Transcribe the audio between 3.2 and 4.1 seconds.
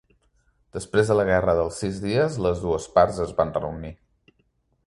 es van reunir.